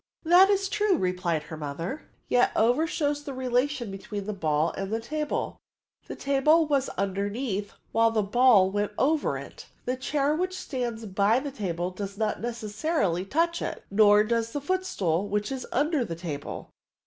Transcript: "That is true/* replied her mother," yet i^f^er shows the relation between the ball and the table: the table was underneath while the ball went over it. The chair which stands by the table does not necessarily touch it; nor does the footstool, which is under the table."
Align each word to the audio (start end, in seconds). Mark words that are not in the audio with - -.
"That 0.33 0.49
is 0.49 0.67
true/* 0.67 0.95
replied 0.97 1.43
her 1.43 1.57
mother," 1.57 2.01
yet 2.27 2.51
i^f^er 2.55 2.87
shows 2.87 3.23
the 3.23 3.35
relation 3.35 3.91
between 3.91 4.25
the 4.25 4.33
ball 4.33 4.71
and 4.71 4.91
the 4.91 4.99
table: 4.99 5.57
the 6.07 6.15
table 6.15 6.65
was 6.65 6.89
underneath 6.97 7.73
while 7.91 8.09
the 8.09 8.23
ball 8.23 8.71
went 8.71 8.93
over 8.97 9.37
it. 9.37 9.67
The 9.85 9.95
chair 9.95 10.33
which 10.35 10.57
stands 10.57 11.05
by 11.05 11.39
the 11.39 11.51
table 11.51 11.91
does 11.91 12.17
not 12.17 12.41
necessarily 12.41 13.25
touch 13.25 13.61
it; 13.61 13.83
nor 13.91 14.23
does 14.23 14.53
the 14.53 14.59
footstool, 14.61 15.27
which 15.29 15.51
is 15.51 15.67
under 15.71 16.03
the 16.03 16.15
table." 16.15 16.71